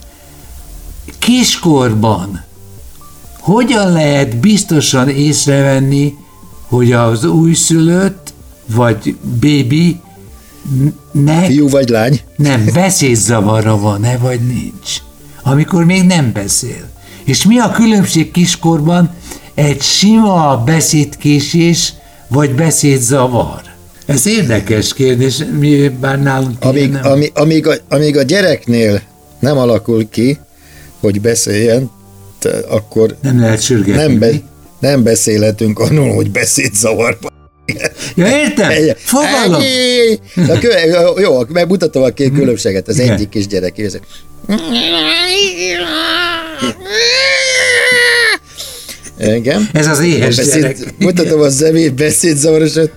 Kiskorban 1.19 2.43
hogyan 3.39 3.91
lehet 3.91 4.37
biztosan 4.37 5.09
észrevenni, 5.09 6.13
hogy 6.67 6.91
az 6.91 7.23
újszülött 7.25 8.33
vagy 8.65 9.15
bébi, 9.39 9.99
ne, 11.11 11.45
Fiú 11.45 11.69
vagy 11.69 11.89
lány? 11.89 12.21
nem, 12.35 12.65
beszédzavarra 12.73 13.77
van-e, 13.77 14.17
vagy 14.17 14.39
nincs. 14.39 15.01
Amikor 15.43 15.85
még 15.85 16.03
nem 16.03 16.31
beszél. 16.33 16.89
És 17.23 17.45
mi 17.45 17.59
a 17.59 17.71
különbség 17.71 18.31
kiskorban 18.31 19.15
egy 19.53 19.81
sima 19.81 20.63
beszédkésés, 20.65 21.93
vagy 22.27 22.55
beszédzavar? 22.55 23.61
Ez 24.05 24.27
érdekes 24.27 24.93
kérdés, 24.93 25.43
mi 25.59 25.87
bár 25.87 26.21
nálunk 26.21 26.57
Amíg, 26.59 26.91
nem. 26.91 27.11
ami, 27.11 27.31
amíg, 27.33 27.67
a, 27.67 27.73
amíg 27.89 28.17
a 28.17 28.21
gyereknél 28.21 29.01
nem 29.39 29.57
alakul 29.57 30.09
ki, 30.09 30.39
hogy 30.99 31.21
beszéljen, 31.21 31.91
akkor 32.69 33.15
nem 33.21 33.39
lehet 33.39 33.61
sürgetni. 33.61 34.01
nem, 34.01 34.19
be, 34.19 34.31
nem 34.79 35.03
beszélhetünk 35.03 35.79
arról, 35.79 36.13
hogy 36.13 36.31
beszédzavarban. 36.31 37.32
Ja, 38.15 38.27
értem, 38.27 38.71
fogalom. 38.95 39.61
Ennyi! 39.61 40.19
A 40.35 40.59
köve, 40.59 40.81
jó, 41.19 41.41
megmutatom 41.49 42.03
a 42.03 42.09
két 42.09 42.33
különbséget. 42.33 42.87
Az 42.87 42.99
egyik 42.99 43.29
kisgyerek 43.29 43.77
érzi. 43.77 43.99
Igen. 49.19 49.69
Ez 49.73 49.87
az 49.87 49.99
éhes 49.99 50.35
Beszéd, 50.35 50.61
gyerek. 50.61 50.77
mutatom 50.97 51.41
a 51.41 51.49
zemét, 51.49 51.93
beszédzavarosat. 51.93 52.91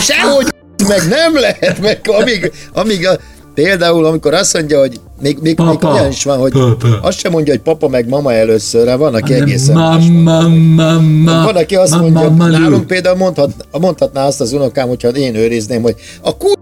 Sehogy 0.00 0.46
meg 0.88 1.08
nem 1.08 1.34
lehet, 1.34 1.78
meg 1.80 2.00
amíg, 2.04 2.52
amíg 2.72 3.06
a, 3.06 3.18
például 3.56 4.04
amikor 4.04 4.34
azt 4.34 4.54
mondja, 4.54 4.78
hogy 4.78 5.00
még, 5.20 5.38
még, 5.40 5.58
még 5.58 5.84
olyan 5.84 6.08
is 6.08 6.24
van, 6.24 6.38
hogy 6.38 6.52
Papa. 6.52 6.98
azt 7.02 7.18
sem 7.18 7.32
mondja, 7.32 7.52
hogy 7.52 7.62
papa 7.62 7.88
meg 7.88 8.08
mama 8.08 8.32
előszörre, 8.32 8.94
van, 8.94 9.14
aki 9.14 9.34
egészen 9.34 9.74
más 9.74 10.04
Mamma, 10.04 10.48
mamma, 10.48 11.44
van, 11.44 11.56
aki 11.56 11.76
azt 11.76 11.90
mamma, 11.90 12.04
mondja, 12.04 12.28
mamma, 12.28 12.58
nálunk 12.58 12.86
például 12.86 13.16
mondhat, 13.16 13.50
mondhatná 13.80 14.26
azt 14.26 14.40
az 14.40 14.52
unokám, 14.52 14.88
hogyha 14.88 15.08
én 15.08 15.34
őrizném, 15.34 15.82
hogy 15.82 15.94
a 16.22 16.36
kur... 16.36 16.56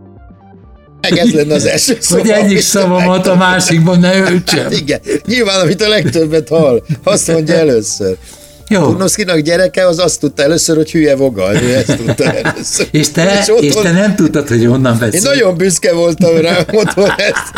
meg 1.01 1.19
ez 1.19 1.33
lenne 1.33 1.55
az 1.55 1.67
első 1.67 1.97
szó. 2.01 2.19
Hogy 2.19 2.29
egyik 2.29 2.61
szavamat 2.61 3.27
a 3.27 3.35
másikban 3.35 3.99
ne 3.99 4.19
öltsem. 4.19 4.63
Hát 4.63 4.73
igen, 4.79 5.01
nyilván, 5.27 5.61
amit 5.61 5.83
a 5.83 5.89
legtöbbet 5.89 6.49
hall, 6.49 6.83
azt 7.05 7.33
mondja 7.33 7.55
először. 7.55 8.17
Jó. 8.68 8.80
Turnoszkinak 8.83 9.38
gyereke 9.38 9.87
az 9.87 9.99
azt 9.99 10.21
tudta 10.21 10.42
először, 10.42 10.76
hogy 10.76 10.90
hülye 10.90 11.16
vogal, 11.16 11.54
ő 11.56 11.75
ezt 11.75 11.97
tudta 11.97 12.33
először. 12.33 12.88
És 12.90 13.11
te, 13.11 13.38
otthon- 13.38 13.62
és 13.62 13.75
te 13.75 13.92
nem 13.92 14.14
tudtad, 14.14 14.49
hogy 14.49 14.64
honnan 14.66 14.92
Én 14.92 14.99
beszél. 14.99 15.21
nagyon 15.30 15.56
büszke 15.56 15.92
voltam 15.94 16.37
rá, 16.37 16.59
otthon 16.83 17.11
ezt. 17.16 17.52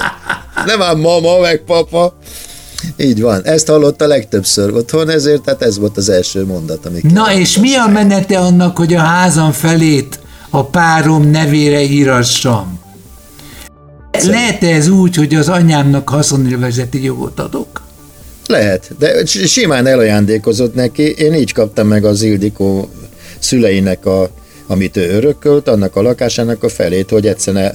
Nem 0.66 0.82
ám 0.82 0.98
mama, 0.98 1.38
meg 1.38 1.62
papa. 1.66 2.16
Így 2.96 3.20
van, 3.20 3.40
ezt 3.44 3.66
hallotta 3.68 4.06
legtöbbször 4.06 4.74
otthon, 4.74 5.10
ezért 5.10 5.42
tehát 5.42 5.62
ez 5.62 5.78
volt 5.78 5.96
az 5.96 6.08
első 6.08 6.44
mondat, 6.44 6.86
ami 6.86 7.00
Na 7.12 7.32
és 7.34 7.58
mi 7.58 7.74
a 7.74 7.86
menete 7.86 8.38
annak, 8.38 8.76
hogy 8.76 8.94
a 8.94 9.00
házam 9.00 9.52
felét 9.52 10.18
a 10.50 10.64
párom 10.64 11.30
nevére 11.30 11.80
írassam? 11.82 12.78
lehet 14.22 14.62
ez 14.62 14.88
úgy, 14.88 15.16
hogy 15.16 15.34
az 15.34 15.48
anyámnak 15.48 16.08
haszonélvezeti 16.08 17.04
jogot 17.04 17.40
adok? 17.40 17.80
Lehet, 18.46 18.90
de 18.98 19.24
simán 19.24 19.86
elajándékozott 19.86 20.74
neki. 20.74 21.02
Én 21.02 21.34
így 21.34 21.52
kaptam 21.52 21.86
meg 21.86 22.04
az 22.04 22.22
Ildikó 22.22 22.88
szüleinek 23.38 24.06
a 24.06 24.30
amit 24.66 24.96
ő 24.96 25.10
örökölt, 25.10 25.68
annak 25.68 25.96
a 25.96 26.02
lakásának 26.02 26.62
a 26.62 26.68
felét, 26.68 27.10
hogy 27.10 27.26
egyszerűen 27.26 27.72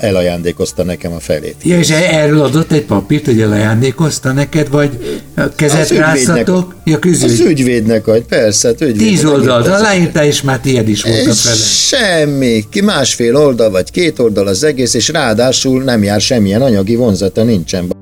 elajándékozta 0.00 0.84
nekem 0.84 1.12
a 1.12 1.20
felét. 1.20 1.56
Ja, 1.62 1.78
és 1.78 1.90
erről 1.90 2.40
adott 2.40 2.72
egy 2.72 2.84
papírt, 2.84 3.24
hogy 3.24 3.40
elajándékozta 3.40 4.32
neked, 4.32 4.68
vagy 4.68 5.20
kezet 5.56 5.90
ráztatok? 5.90 6.74
Ja, 6.84 6.98
Az 7.02 7.40
ügyvédnek, 7.40 8.04
hogy 8.04 8.24
persze, 8.24 8.68
hát 8.68 8.80
ügyvédnek. 8.80 9.08
Tíz 9.08 9.24
oldalt 9.24 9.66
aláírta, 9.66 10.24
és 10.24 10.42
már 10.42 10.60
tiéd 10.60 10.88
is 10.88 11.02
volt 11.02 11.26
a 11.26 11.32
fele. 11.32 11.56
Semmi, 11.56 12.64
ki 12.70 12.80
másfél 12.80 13.36
oldal 13.36 13.70
vagy 13.70 13.90
két 13.90 14.18
oldal 14.18 14.46
az 14.46 14.64
egész, 14.64 14.94
és 14.94 15.08
ráadásul 15.08 15.82
nem 15.82 16.02
jár 16.02 16.20
semmilyen 16.20 16.62
anyagi 16.62 16.94
vonzata 16.94 17.42
nincsen. 17.42 17.94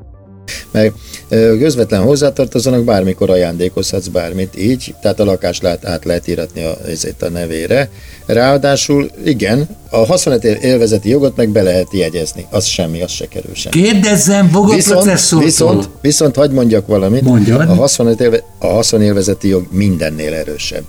Mert 0.70 0.94
közvetlen 1.58 2.02
hozzátartozónak 2.02 2.84
bármikor 2.84 3.30
ajándékozhatsz 3.30 4.06
bármit, 4.06 4.58
így, 4.58 4.94
tehát 5.02 5.20
a 5.20 5.24
lakást 5.24 5.62
lehet, 5.62 5.86
át 5.86 6.04
lehet 6.04 6.28
íratni 6.28 6.64
a, 6.64 6.76
ezért 6.88 7.22
a 7.22 7.28
nevére. 7.28 7.90
Ráadásul 8.26 9.10
igen, 9.24 9.68
a 9.90 9.96
haszonlet 9.96 10.44
élvezeti 10.44 11.08
jogot 11.08 11.36
meg 11.36 11.48
be 11.48 11.62
lehet 11.62 11.88
jegyezni, 11.92 12.46
az 12.50 12.64
semmi, 12.64 13.02
az 13.02 13.10
se 13.10 13.28
kerül 13.28 13.54
semmi. 13.54 13.82
Kérdezzem, 13.82 14.50
Boga 14.52 14.74
Viszont, 14.74 15.42
viszont, 15.42 15.88
viszont 16.00 16.36
hagyd 16.36 16.52
mondjak 16.52 16.86
valamit. 16.86 17.22
Mondjad. 17.22 17.68
A 18.58 18.66
haszonélvezeti 18.66 19.48
jog 19.48 19.66
mindennél 19.70 20.34
erősebb. 20.34 20.84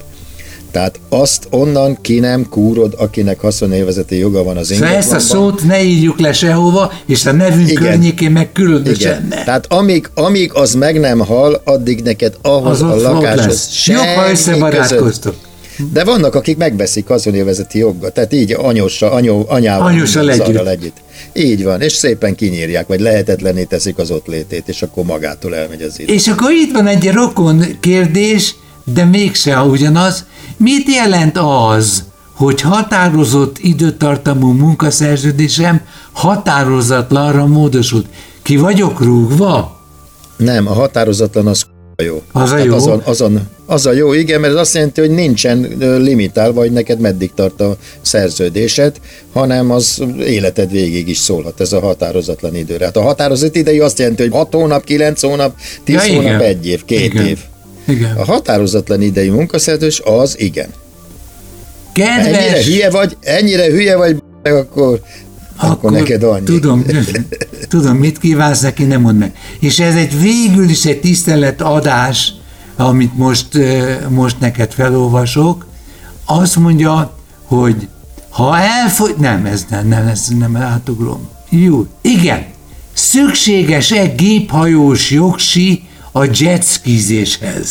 Tehát 0.76 1.00
azt 1.10 1.48
onnan 1.50 1.98
ki 2.02 2.20
nem 2.20 2.50
kúrod, 2.50 2.94
akinek 2.98 3.40
haszonélvezeti 3.40 4.18
joga 4.18 4.44
van 4.44 4.58
az 4.58 4.68
Szóval 4.68 4.88
ezt 4.88 5.12
a 5.12 5.16
ingatlanban. 5.16 5.52
szót 5.52 5.68
ne 5.68 5.84
írjuk 5.84 6.20
le 6.20 6.34
sehova, 6.34 6.92
és 7.06 7.26
a 7.26 7.32
nevünk 7.32 7.70
Igen. 7.70 7.84
környékén 7.84 8.32
meg 8.32 8.52
különösen 8.52 9.28
ne. 9.30 9.44
Tehát 9.44 9.66
amíg, 9.72 10.10
amíg 10.14 10.52
az 10.54 10.74
meg 10.74 11.00
nem 11.00 11.20
hal, 11.20 11.62
addig 11.64 12.02
neked 12.02 12.38
ahhoz 12.42 12.82
Az 12.82 13.04
a 13.04 13.12
lakáshoz 13.12 13.46
lesz. 13.46 13.88
Jobb, 13.88 13.98
ha 13.98 14.22
semmi 14.22 14.32
összebarátkoztok. 14.32 15.36
De 15.92 16.04
vannak, 16.04 16.36
akik 16.36 16.58
megveszik 16.58 17.08
haszonélvezeti 17.08 17.78
joggal, 17.78 18.12
tehát 18.12 18.34
így 18.34 18.52
anyossa, 18.52 19.12
anyó, 19.12 19.46
anyával, 19.48 19.92
mindennel 19.92 20.30
együtt. 20.30 20.68
együtt. 20.68 20.98
Így 21.34 21.64
van, 21.64 21.82
és 21.82 21.94
szépen 21.94 22.36
kinyírják, 22.36 22.88
vagy 22.88 23.00
lehetetlené 23.00 23.64
teszik 23.64 23.98
az 23.98 24.12
ott 24.12 24.28
létét, 24.28 24.64
és 24.68 24.82
akkor 24.82 25.06
magától 25.06 25.56
elmegy 25.56 25.82
az 25.82 26.00
idő. 26.00 26.14
És 26.14 26.28
akkor 26.28 26.52
itt 26.52 26.74
van 26.74 26.88
egy 26.88 27.12
rokon 27.12 27.64
kérdés, 27.80 28.56
de 28.94 29.04
mégse 29.06 29.60
ugyanaz. 29.60 30.26
Mit 30.58 30.94
jelent 30.96 31.38
az, 31.38 32.04
hogy 32.34 32.62
határozott 32.62 33.58
időtartamú 33.58 34.52
munkaszerződésem 34.52 35.82
határozatlanra 36.12 37.46
módosult? 37.46 38.06
Ki 38.42 38.58
vagyok 38.58 39.02
rúgva? 39.04 39.80
Nem, 40.38 40.68
a 40.68 40.74
határozatlan 40.74 41.48
az 41.48 41.66
jó. 42.04 42.22
Az 42.32 42.52
a 42.52 42.58
jó? 42.58 42.74
Azon, 42.74 43.02
azon, 43.06 43.40
az 43.66 43.86
a 43.86 43.92
jó, 43.92 44.14
igen, 44.14 44.40
mert 44.40 44.54
ez 44.54 44.60
azt 44.60 44.74
jelenti, 44.74 45.02
hogy 45.02 45.10
nincsen 45.10 45.76
limitálva, 45.80 46.60
hogy 46.60 46.72
neked 46.72 47.00
meddig 47.00 47.32
tart 47.36 47.62
a 47.62 47.78
szerződésed, 48.02 48.96
hanem 49.34 49.72
az 49.72 50.04
életed 50.20 50.72
végig 50.72 51.08
is 51.08 51.18
szólhat 51.18 51.62
ez 51.62 51.74
a 51.74 51.80
határozatlan 51.80 52.56
időre. 52.56 52.86
Hát 52.86 52.98
a 52.98 53.02
határozott 53.02 53.56
idejű 53.56 53.80
azt 53.80 54.00
jelenti, 54.00 54.22
hogy 54.22 54.32
6 54.32 54.54
hónap, 54.54 54.84
9 54.84 55.22
hónap, 55.22 55.56
10 55.84 55.96
Ja, 55.96 56.02
hónap, 56.14 56.24
igen. 56.24 56.42
egy 56.42 56.68
év, 56.68 56.86
két 56.86 57.14
Igen. 57.14 57.26
év. 57.26 57.40
Igen. 57.88 58.18
A 58.18 58.26
határozatlan 58.26 59.02
idejű 59.02 59.32
munkaszerződés 59.32 60.02
az 60.04 60.40
igen. 60.40 60.70
Ennyire 61.94 62.38
Kedves, 62.38 62.66
hülye 62.66 62.90
vagy, 62.90 63.18
ennyire 63.20 63.66
hülye 63.66 63.96
vagy, 63.96 64.24
akkor, 64.44 64.62
akkor, 64.62 65.02
akkor 65.58 65.92
neked 65.92 66.24
annyi. 66.24 66.44
Tudom, 66.44 66.86
tudom, 67.68 67.98
mit 67.98 68.20
kívánsz 68.20 68.62
neki, 68.62 68.84
nem 68.84 69.02
mondd 69.02 69.18
meg. 69.18 69.34
És 69.60 69.80
ez 69.80 69.96
egy 69.96 70.22
végül 70.22 70.70
is 70.70 70.86
egy 70.86 71.00
tisztelet 71.00 71.62
adás, 71.62 72.34
amit 72.76 73.18
most, 73.18 73.48
most 74.10 74.40
neked 74.40 74.74
felolvasok. 74.74 75.66
Azt 76.26 76.56
mondja, 76.56 77.18
hogy 77.44 77.88
ha 78.30 78.60
elfogy... 78.60 79.16
Nem, 79.18 79.46
ez 79.46 79.66
nem, 79.70 79.88
nem, 79.88 80.08
ez 80.08 80.28
nem 80.40 80.56
átugrom. 80.56 81.30
Jó, 81.50 81.86
igen. 82.02 82.46
Szükséges-e 82.94 84.06
géphajós 84.06 85.12
jogsi 85.12 85.84
a 86.18 86.28
jetskizéshez? 86.32 87.70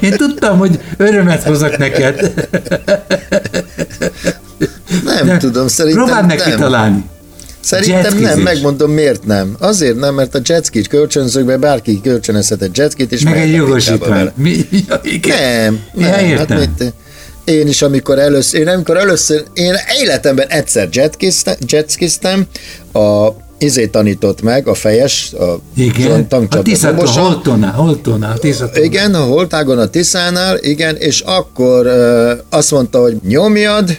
Én 0.00 0.16
tudtam, 0.16 0.58
hogy 0.58 0.80
örömet 0.96 1.42
hozok 1.42 1.76
neked. 1.78 2.32
Nem 5.04 5.26
De 5.26 5.36
tudom, 5.36 5.68
szerintem 5.68 6.04
Próbáld 6.04 6.26
meg 6.26 6.38
nem. 6.38 6.50
kitalálni. 6.50 7.04
Szerintem 7.60 8.02
Jetskizés. 8.02 8.26
nem, 8.28 8.38
megmondom 8.40 8.90
miért 8.90 9.24
nem. 9.26 9.56
Azért 9.58 9.96
nem, 9.98 10.14
mert 10.14 10.34
a 10.34 10.40
jetskit 10.44 10.88
kölcsönzőkbe 10.88 11.56
bárki 11.56 12.00
kölcsönözhet 12.00 12.62
egy 12.62 12.76
jetskit, 12.76 13.12
és 13.12 13.22
Meg 13.22 13.38
egy 13.38 13.52
jogosítvány. 13.52 14.30
Mi? 14.34 14.56
Ja, 14.88 15.00
igen. 15.02 15.72
Nem, 15.94 16.10
nem. 16.10 16.28
Ja, 16.28 16.36
hát 16.38 16.50
értem. 16.50 16.58
mit, 16.58 16.92
én 17.44 17.68
is, 17.68 17.82
amikor 17.82 18.18
először, 18.18 18.60
én 18.60 18.68
amikor 18.68 18.96
először, 18.96 19.44
én 19.52 19.74
életemben 20.00 20.46
egyszer 20.48 20.88
jetskiztem, 20.92 21.54
jetskiztem 21.66 22.46
a 22.92 23.28
izé 23.60 23.86
tanított 23.86 24.42
meg, 24.42 24.68
a 24.68 24.74
fejes, 24.74 25.32
a 25.32 25.60
Igen, 25.76 26.26
a. 27.16 27.20
Holtonál, 27.20 27.72
Holtonál, 27.72 28.38
Tiszata. 28.38 28.80
Igen, 28.80 29.14
a 29.14 29.24
Holtágon 29.24 29.78
a 29.78 29.86
Tiszánál, 29.86 30.58
igen, 30.60 30.96
és 30.96 31.20
akkor 31.20 31.86
ö, 31.86 32.32
azt 32.50 32.70
mondta, 32.70 33.00
hogy 33.00 33.16
nyomjad, 33.26 33.98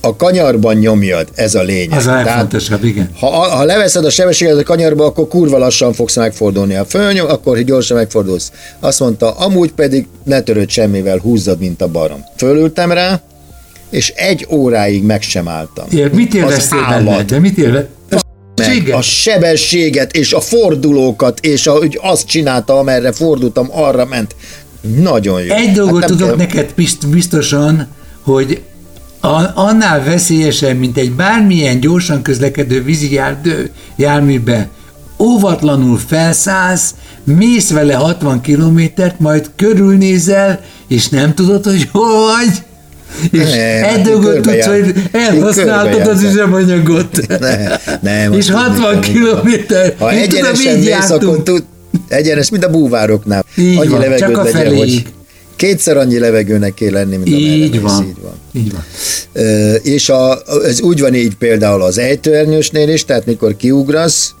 a 0.00 0.16
kanyarban 0.16 0.76
nyomjad, 0.76 1.28
ez 1.34 1.54
a 1.54 1.62
lényeg. 1.62 1.98
Az 1.98 2.06
a 2.06 2.14
legfontosabb, 2.14 2.84
igen. 2.84 3.10
ha, 3.18 3.26
ha 3.30 3.64
leveszed 3.64 4.04
a 4.04 4.10
sebességet 4.10 4.56
a 4.56 4.62
kanyarba, 4.62 5.04
akkor 5.04 5.28
kurva 5.28 5.58
lassan 5.58 5.92
fogsz 5.92 6.16
megfordulni. 6.16 6.74
Ha 6.74 6.84
fölnyom, 6.84 7.28
akkor 7.28 7.58
gyorsan 7.58 7.96
megfordulsz. 7.96 8.52
Azt 8.80 9.00
mondta, 9.00 9.30
amúgy 9.30 9.72
pedig 9.72 10.06
ne 10.24 10.40
törőd 10.40 10.68
semmivel, 10.68 11.18
húzzad, 11.18 11.58
mint 11.58 11.82
a 11.82 11.88
barom. 11.88 12.24
Fölültem 12.36 12.92
rá, 12.92 13.20
és 13.90 14.12
egy 14.16 14.46
óráig 14.50 15.02
meg 15.02 15.22
sem 15.22 15.48
álltam. 15.48 15.86
Ja, 15.90 16.08
mit 16.12 16.34
állat. 16.84 17.04
benne? 17.04 17.22
De 17.22 17.38
mit 17.38 17.58
élve? 17.58 17.88
Meg 18.66 18.88
a 18.88 19.02
sebességet, 19.02 20.12
és 20.16 20.32
a 20.32 20.40
fordulókat, 20.40 21.38
és 21.40 21.66
a, 21.66 21.72
hogy 21.72 21.98
azt 22.02 22.26
csinálta, 22.26 22.78
amerre 22.78 23.12
fordultam, 23.12 23.68
arra 23.72 24.04
ment. 24.04 24.34
Nagyon 25.00 25.42
jó. 25.42 25.54
Egy 25.54 25.72
dolgot 25.72 26.00
Hát 26.00 26.10
tudok 26.10 26.26
kell- 26.28 26.36
neked 26.36 26.72
bizt- 26.74 27.08
biztosan, 27.08 27.86
hogy 28.22 28.62
a, 29.20 29.42
annál 29.54 30.04
veszélyesebb, 30.04 30.78
mint 30.78 30.96
egy 30.98 31.12
bármilyen 31.12 31.80
gyorsan 31.80 32.22
közlekedő 32.22 32.82
vízi 32.82 33.12
jár, 33.12 33.40
járműbe 33.96 34.68
óvatlanul 35.18 35.98
felszállsz, 36.06 36.94
mész 37.24 37.70
vele 37.70 37.94
60 37.94 38.40
kilométert, 38.40 39.18
majd 39.20 39.50
körülnézel, 39.56 40.60
és 40.88 41.08
nem 41.08 41.34
tudod, 41.34 41.64
hogy 41.64 41.88
hol 41.92 42.26
vagy, 42.26 42.62
és 43.30 43.50
Nem, 43.80 44.02
dolgot 44.02 44.40
tudsz, 44.40 44.64
hogy 44.66 44.94
elhasználtad 45.12 46.06
az 46.06 46.22
üzemanyagot. 46.22 47.26
Ne, 47.40 47.56
nem, 48.02 48.32
és 48.32 48.48
azt 48.48 48.58
60 48.58 48.74
tudni 49.00 49.00
kell, 49.00 49.12
kilométer. 49.12 49.94
Ha 49.98 50.12
Én 50.12 50.18
egyenesen 50.18 50.78
mész, 50.78 51.10
akkor 51.10 51.42
tud, 51.42 51.64
egyenes, 52.08 52.50
mint 52.50 52.64
a 52.64 52.70
búvároknál. 52.70 53.44
Így 53.56 53.76
annyi 53.76 53.88
van, 53.88 54.16
csak 54.16 54.36
a 54.36 54.42
legyen, 54.42 54.60
feléig. 54.62 54.78
hogy 54.78 55.04
kétszer 55.56 55.96
annyi 55.96 56.18
levegőnek 56.18 56.74
kell 56.74 56.90
lenni, 56.90 57.16
mint 57.16 57.28
amerre 57.28 57.42
Így 57.52 57.70
mész, 57.70 57.80
van. 57.80 58.04
így 58.04 58.16
van. 58.22 58.32
Így 58.52 58.72
van. 58.72 58.84
Ö, 59.32 59.74
és 59.74 60.08
a, 60.08 60.38
ez 60.64 60.80
úgy 60.80 61.00
van 61.00 61.14
így 61.14 61.34
például 61.34 61.82
az 61.82 61.98
ejtőernyősnél 61.98 62.88
is, 62.88 63.04
tehát 63.04 63.26
mikor 63.26 63.56
kiugrasz, 63.56 64.34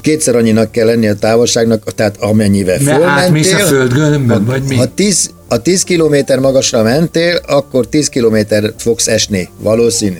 kétszer 0.00 0.36
annyinak 0.36 0.72
kell 0.72 0.86
lenni 0.86 1.08
a 1.08 1.14
távolságnak, 1.14 1.94
tehát 1.94 2.16
amennyivel 2.20 2.78
Mert 2.80 3.02
átmész 3.02 3.52
a 3.52 3.56
fölmentél. 3.56 3.78
földgömbön, 3.78 4.44
vagy 4.44 4.62
mi? 4.62 4.76
Ha 4.76 4.94
10, 4.94 5.30
a 5.48 5.62
10 5.62 5.82
kilométer 5.82 6.38
magasra 6.38 6.82
mentél, 6.82 7.40
akkor 7.46 7.86
10 7.86 8.08
kilométer 8.08 8.72
fogsz 8.78 9.06
esni, 9.06 9.48
valószínű. 9.60 10.18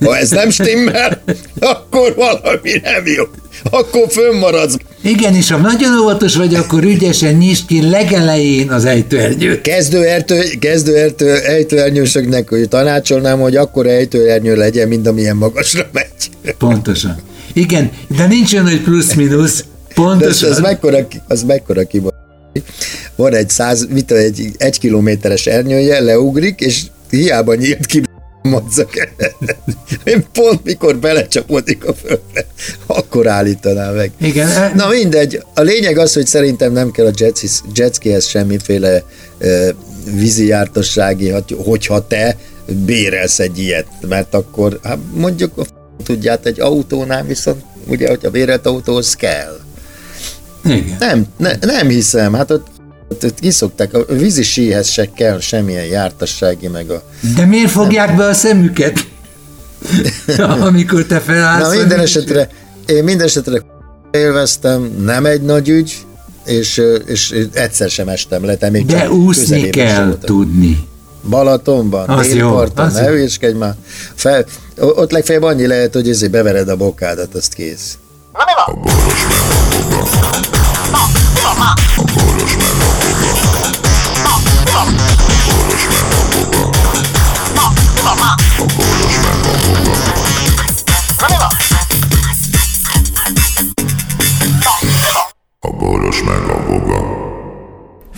Ha 0.00 0.16
ez 0.16 0.30
nem 0.30 0.50
stimmel, 0.50 1.22
akkor 1.60 2.14
valami 2.14 2.70
nem 2.82 3.06
jó. 3.06 3.24
Akkor 3.70 4.06
fönnmaradsz. 4.10 4.76
Igen, 5.02 5.34
és 5.34 5.50
ha 5.50 5.56
nagyon 5.56 5.98
óvatos 5.98 6.36
vagy, 6.36 6.54
akkor 6.54 6.84
ügyesen 6.84 7.34
nyisd 7.34 7.66
ki 7.66 7.90
legelején 7.90 8.70
az 8.70 8.84
ejtőernyőt. 8.84 9.60
Kezdő, 9.60 10.04
ertő, 10.04 10.42
kezdő 10.58 10.96
ertő, 10.96 11.36
ejtőernyősöknek 11.36 12.48
hogy 12.48 12.68
tanácsolnám, 12.68 13.40
hogy 13.40 13.56
akkor 13.56 13.86
ejtőernyő 13.86 14.56
legyen, 14.56 14.88
mint 14.88 15.06
amilyen 15.06 15.36
magasra 15.36 15.86
megy. 15.92 16.54
Pontosan. 16.58 17.16
Igen, 17.52 17.90
de 18.16 18.26
nincs 18.26 18.52
olyan, 18.52 18.68
hogy 18.68 18.80
plusz-minusz. 18.80 19.56
De 19.56 19.64
ez, 19.88 19.94
Pontosan. 19.94 20.50
ez 20.50 20.58
mekkora, 20.58 21.06
az 21.28 21.42
mekkora 21.42 21.82
kiba. 21.84 22.10
Van 23.16 23.34
egy, 23.34 23.48
száz, 23.48 23.86
mit 23.90 24.12
egy, 24.12 24.50
egy 24.56 24.78
kilométeres 24.78 25.46
ernyője, 25.46 26.00
leugrik, 26.00 26.60
és 26.60 26.82
hiába 27.10 27.54
nyílt 27.54 27.86
ki 27.86 28.02
madzak. 28.42 29.14
Én 30.04 30.24
pont 30.32 30.64
mikor 30.64 30.96
belecsapodik 30.96 31.84
a 31.84 31.94
földre, 31.94 32.46
akkor 32.86 33.26
állítaná 33.26 33.90
meg. 33.90 34.10
Igen, 34.20 34.48
e- 34.48 34.72
Na 34.74 34.88
mindegy, 34.88 35.42
a 35.54 35.60
lényeg 35.60 35.98
az, 35.98 36.12
hogy 36.12 36.26
szerintem 36.26 36.72
nem 36.72 36.90
kell 36.90 37.06
a 37.06 37.32
jetskihez 37.74 38.26
semmiféle 38.26 39.02
ö, 39.38 39.68
vízi 40.14 40.46
jártassági, 40.46 41.32
hogyha 41.64 42.06
te 42.06 42.36
bérelsz 42.84 43.38
egy 43.38 43.58
ilyet, 43.58 43.86
mert 44.08 44.34
akkor, 44.34 44.78
hát 44.82 44.98
mondjuk 45.14 45.58
a 45.58 45.64
tudját 46.04 46.46
egy 46.46 46.60
autónál 46.60 47.24
viszont, 47.24 47.62
ugye, 47.86 48.08
hogy 48.08 48.26
a 48.26 48.30
bérelt 48.30 48.66
autóhoz 48.66 49.14
kell. 49.14 49.58
Igen. 50.64 50.96
Nem, 50.98 51.26
ne, 51.36 51.52
nem 51.60 51.88
hiszem, 51.88 52.32
hát 52.32 52.50
ott 52.50 52.66
kiszokták, 53.40 53.94
a 53.94 54.04
vízi 54.08 54.42
síhez 54.42 54.88
se 54.88 55.10
kell 55.12 55.40
semmilyen 55.40 55.84
jártassági, 55.84 56.68
meg 56.68 56.90
a... 56.90 57.02
De 57.36 57.44
miért 57.44 57.70
fogják 57.70 58.16
be 58.16 58.24
a 58.24 58.32
szemüket? 58.34 59.06
Amikor 60.68 61.04
te 61.04 61.20
felállsz. 61.20 61.68
Na 61.72 61.78
minden 61.78 61.98
esetre, 62.00 62.48
én 62.86 63.04
minden 63.04 63.26
esetre 63.26 63.62
élveztem, 64.10 64.82
nem 65.04 65.26
egy 65.26 65.42
nagy 65.42 65.68
ügy, 65.68 65.96
és, 66.44 66.82
és 67.06 67.46
egyszer 67.52 67.90
sem 67.90 68.08
estem 68.08 68.44
le, 68.44 68.54
te 68.56 68.70
még 68.70 68.86
De 68.86 69.10
úszni 69.10 69.70
kell 69.70 70.04
voltam. 70.04 70.20
tudni. 70.20 70.86
Balatonban, 71.28 72.08
Az 72.08 72.26
déli 72.26 72.38
jó, 72.38 72.50
parton, 72.50 72.84
az 72.86 72.94
ne 72.94 73.02
jó. 73.02 73.08
hülyéskedj 73.08 73.56
már. 73.58 73.74
Fel, 74.14 74.44
ott 74.78 75.10
legfeljebb 75.10 75.42
annyi 75.42 75.66
lehet, 75.66 75.92
hogy 75.92 76.08
ezért 76.08 76.30
bevered 76.32 76.68
a 76.68 76.76
bokádat, 76.76 77.34
azt 77.34 77.54
kész. 77.54 77.98
A 78.66 78.72
boros 78.74 79.26
meg 80.92 81.21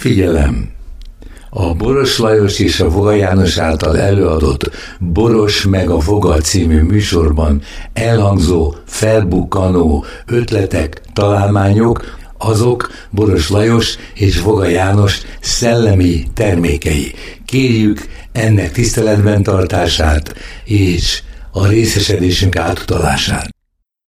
Figyelem! 0.05 0.69
A 1.51 1.75
Boros 1.75 2.19
Lajos 2.19 2.59
és 2.59 2.81
a 2.81 2.89
Voga 2.89 3.13
János 3.13 3.59
által 3.59 3.99
előadott 3.99 4.71
Boros 4.99 5.67
meg 5.67 5.91
a 5.91 5.99
Voga 5.99 6.37
című 6.37 6.83
műsorban 6.83 7.63
elhangzó, 7.93 8.75
felbukkanó 8.87 10.05
ötletek, 10.27 11.03
találmányok, 11.13 12.05
azok 12.45 12.91
Boros 13.11 13.49
Lajos 13.49 13.97
és 14.15 14.41
Voga 14.41 14.67
János 14.67 15.21
szellemi 15.41 16.27
termékei. 16.35 17.15
Kérjük 17.45 18.07
ennek 18.33 18.73
tiszteletben 18.73 19.43
tartását 19.43 20.35
és 20.65 21.23
a 21.51 21.67
részesedésünk 21.67 22.57
átutalását. 22.57 23.49